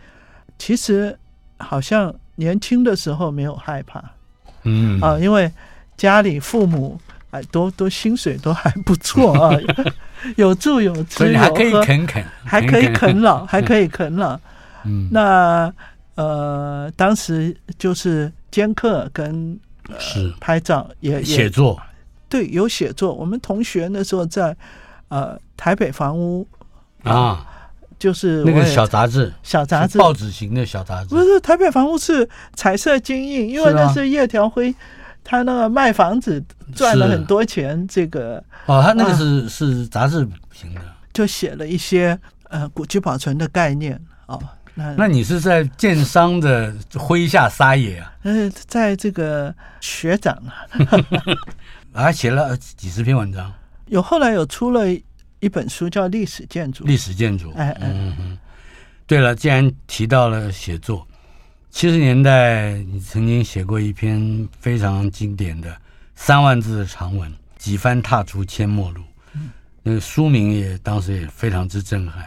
[0.57, 1.17] 其实
[1.57, 4.03] 好像年轻的时候没有害怕，
[4.63, 5.51] 嗯啊，因为
[5.97, 6.99] 家里父母。
[7.31, 9.55] 哎，都都薪水都还不错啊，
[10.35, 14.39] 有住有吃有喝，还可以啃啃，还可以啃老， 还可以啃老。
[14.85, 15.71] 嗯，那
[16.15, 19.59] 呃，当时就是兼课跟、
[19.89, 21.81] 呃、是拍照也写作，
[22.27, 23.13] 对，有写作。
[23.13, 24.55] 我们同学那时候在
[25.07, 26.47] 呃台北房屋
[27.03, 27.45] 啊，
[27.97, 34.73] 就是那个小杂志，小杂志，报纸型的小杂志，不是台北房屋是彩色金印，因为那是叶条辉。
[35.29, 40.81] 他那个卖房子赚了很多钱，这个哦，他那个是、啊、是杂志型的，
[41.13, 44.41] 就写了一些呃古迹保存的概念哦。
[44.73, 48.11] 那那你是在建商的麾下撒野啊？
[48.23, 50.65] 呃，在这个学长啊，
[51.93, 53.53] 还写了几十篇文章，
[53.85, 54.91] 有后来有出了
[55.41, 58.37] 一本书叫《历史建筑》，历史建筑，哎哎，嗯哼。
[59.05, 61.07] 对了，既然提到了写作。
[61.71, 65.75] 七十年代，你曾经写过一篇非常经典的
[66.15, 69.01] 三万字的长文《几番踏出阡陌路》，
[69.33, 69.49] 嗯。
[69.83, 72.25] 那个书名也当时也非常之震撼。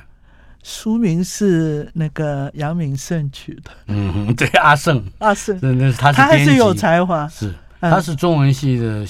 [0.62, 3.70] 书名是那个杨明胜取的。
[3.88, 9.04] 嗯， 对，阿胜，阿胜，那那是他是他还是有才华，是他是中文系的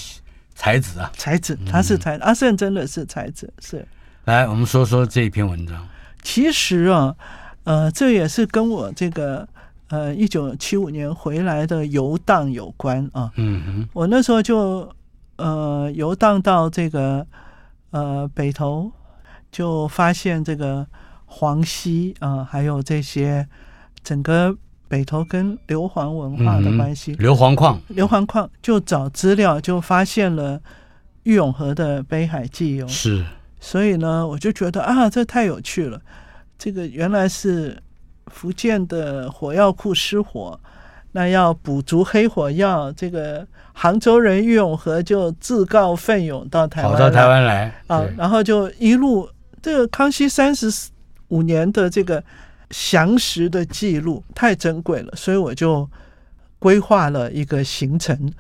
[0.55, 3.53] 才子啊，才子，他是才，阿胜真的是才子。
[3.61, 3.87] 是，
[4.25, 5.87] 来，我们说说这一篇文章。
[6.23, 7.15] 其实啊，
[7.65, 9.47] 呃，这也是跟我这个
[9.93, 13.31] 呃一九七五年回来的游荡有关啊。
[13.37, 14.89] 嗯哼，我那时候就
[15.37, 17.27] 呃游荡到这个
[17.91, 18.91] 呃北头，
[19.53, 20.87] 就发现这个
[21.27, 23.47] 黄溪啊、呃，还有这些
[24.03, 24.57] 整个。
[24.93, 30.61] 北头跟硫磺文化的关系，硫磺矿，硫磺矿就找资料，就发现了
[31.23, 32.87] 玉永河的北海纪游。
[32.87, 33.25] 是，
[33.59, 35.99] 所以呢，我就觉得啊，这太有趣了。
[36.59, 37.83] 这个原来是
[38.27, 40.59] 福建的火药库失火，
[41.13, 49.29] 那要补足黑火药，这个杭州人郁永和就自告奋勇到台湾，跑到台湾来啊，然后就一路
[49.61, 50.71] 这个康熙三十
[51.29, 52.23] 五年的这个。
[52.75, 55.87] 详实的记录太珍贵了，所以我就
[56.59, 58.33] 规划了一个行程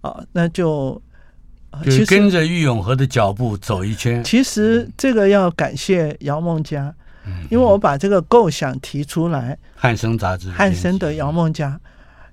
[0.00, 1.00] 啊，那就
[1.84, 4.24] 就跟着郁永和的脚步走一圈。
[4.24, 6.94] 其实这个要感谢姚梦佳，嗯，
[7.50, 11.78] 因为我把这个构想提出来，汉生杂志汉生的姚梦佳，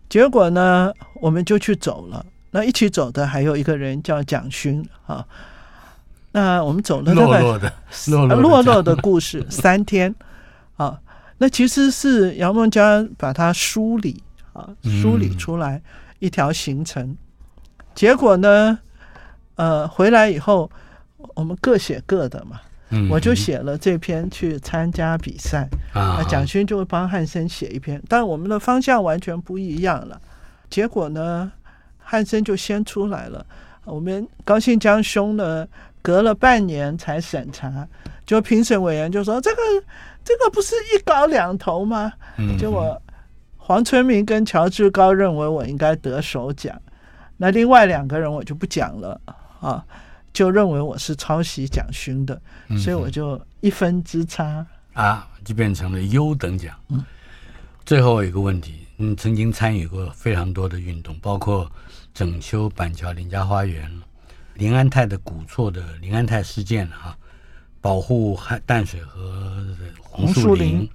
[0.09, 2.25] 结果呢，我们就去走了。
[2.51, 5.25] 那一起走的还有一个人叫蒋勋啊。
[6.31, 10.13] 那我们走了大概落落的落落的故事 三天
[10.75, 10.99] 啊。
[11.39, 14.23] 那其实是姚梦佳把它梳理
[14.53, 15.81] 啊，梳理出来
[16.19, 17.03] 一条行程。
[17.03, 17.17] 嗯、
[17.93, 18.79] 结果呢，
[19.55, 20.69] 呃，回来以后
[21.35, 22.61] 我们各写各的嘛。
[22.89, 30.19] 嗯、我就写了这篇去参加比赛，啊，蒋勋就会帮汉森写一篇，但我们的方向完全不一样了。
[30.69, 31.51] 结果呢，
[31.97, 33.45] 汉森就先出来了。
[33.85, 35.67] 我们高兴江兄呢，
[36.01, 37.87] 隔了半年才审查，
[38.25, 39.61] 就评审委员就说这个。
[40.27, 42.11] 这个不是一高两头吗？
[42.59, 43.01] 结果
[43.55, 46.77] 黄春明跟乔治高认为我应该得首奖，
[47.37, 49.21] 那另外两个人我就不讲了
[49.61, 49.85] 啊，
[50.37, 52.39] 就认为我是抄袭蒋勋的，
[52.77, 54.63] 所以我就一分之差
[54.93, 56.79] 啊，就变成了优等奖。
[57.83, 61.67] 最后一个问题，你曾经参与过非常多的运动，包括
[62.13, 63.91] 整修板桥林家花园、
[64.53, 67.17] 林安泰的古厝的林安泰事件啊。
[67.81, 69.65] 保护海淡水河
[69.99, 70.87] 红树林，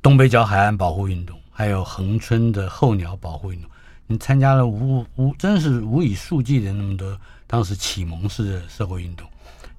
[0.00, 3.68] 东北角海岸保护运动，还有恒春的候鸟保护运动，
[4.06, 7.20] 你参加了无无真是无以数计的那么多
[7.52, 9.28] 当时启蒙式的社会运动，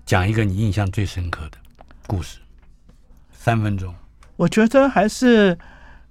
[0.05, 1.57] 讲一个你印象最深刻的
[2.05, 2.38] 故事，
[3.32, 3.91] 三分钟。
[4.36, 5.57] 我觉得还是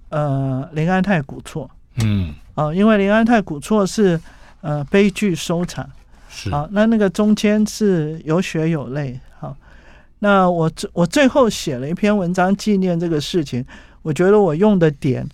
[0.09, 1.71] 呃林安泰古厝，
[2.03, 4.19] 嗯，哦、呃，因为林安泰古厝是
[4.59, 5.89] 呃悲剧收场，
[6.27, 6.51] 是。
[6.51, 9.17] 啊、呃，那那个中间是有血有泪。
[9.39, 9.55] 好
[10.19, 13.65] 那我最我最后写了一篇文章纪念这个事情，
[14.01, 15.25] 我觉得我用的点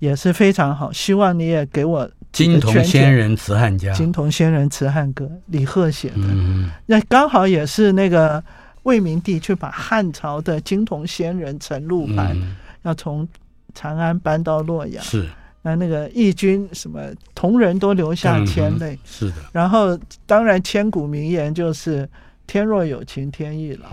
[0.00, 8.42] 也是非常好，希望你也给我金铜仙人辞汉家，金铜仙人辞汉歌，李贺写的，嗯，那刚好也是那个
[8.82, 13.26] 魏明帝去把汉朝的金铜仙人陈露盘，嗯，要从
[13.74, 15.26] 长安搬到洛阳，是。
[15.62, 17.00] 那那个义军什么
[17.34, 22.08] 同仁都流下千泪，嗯，是的，然后当然千古名言就是。
[22.48, 23.88] 天若有情天亦老，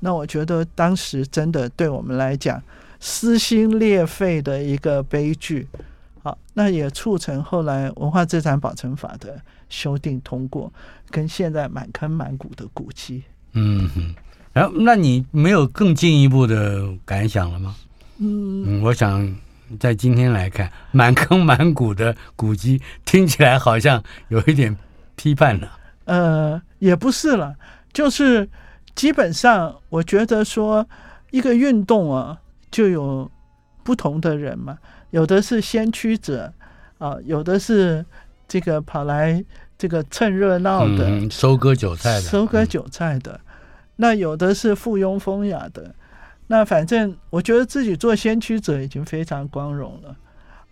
[0.00, 2.60] 那我觉得当时真的对我们来讲
[2.98, 5.68] 撕心裂肺的一个悲剧。
[6.54, 10.72] 好，那也促成后来文化资产保存法的修订通过，
[11.10, 13.22] 跟现在满坑满谷的古迹。
[13.52, 14.14] 嗯哼，
[14.52, 17.74] 然后那你没有更进一步的感想了吗？
[18.18, 19.34] 嗯，嗯，我想
[19.80, 24.76] 在今天来看，满坑满谷的古迹听起来好像有一点
[25.16, 25.78] 批判了。
[26.04, 27.54] 呃，也不是了。
[27.92, 28.48] 就是
[28.94, 30.86] 基本上，我觉得说
[31.30, 32.38] 一个运动啊，
[32.70, 33.30] 就有
[33.82, 34.78] 不同的人嘛，
[35.12, 36.52] 有的是先驱者
[36.98, 38.04] 啊，有的是
[38.48, 39.42] 这个跑来
[39.78, 43.40] 这个蹭热闹的，嗯，收割韭菜的，收割韭菜的，嗯，
[43.96, 45.94] 那有的是附庸风雅的，
[46.48, 50.16] 那反正我觉得自己做先驱者已经非常光荣了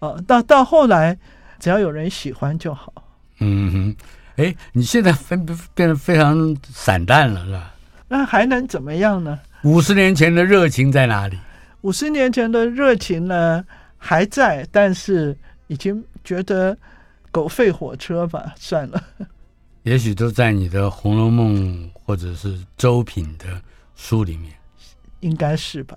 [0.01, 0.17] 啊。
[0.27, 1.17] 到到后来，
[1.59, 2.93] 只要有人喜欢就好。
[3.39, 3.97] 嗯哼。
[4.37, 7.75] 哎，你现在分变得非常散淡了，是吧？
[8.09, 9.39] 那还能怎么样呢？
[9.65, 11.37] 五十年前的热情在哪里？
[11.83, 13.63] 五十年前的热情呢，
[14.03, 15.37] 还在，但是
[15.67, 16.77] 已经觉得
[17.31, 19.01] 狗吠火车吧，算了。
[19.83, 23.63] 也许都在你的《红楼梦》或者是周品的
[23.95, 24.53] 书里面，
[25.21, 25.97] 应该是吧。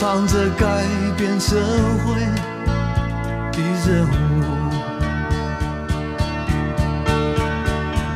[0.00, 1.56] 唱着改变社
[2.06, 2.14] 会
[3.52, 4.10] 的任务，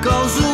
[0.02, 0.53] 告诉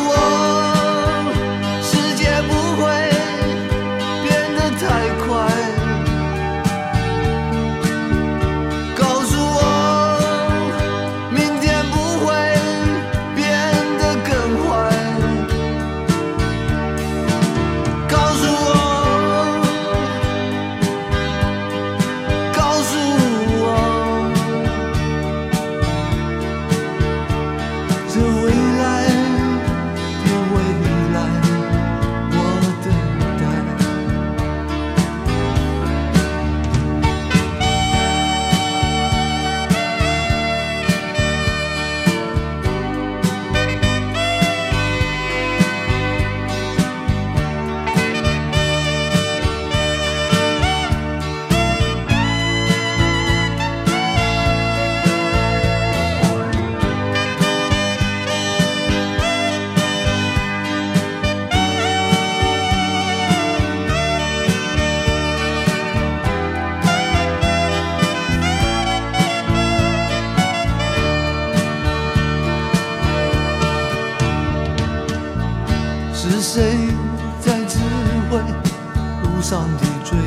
[76.41, 76.63] 谁
[77.39, 77.77] 在指
[78.31, 80.17] 挥路上的追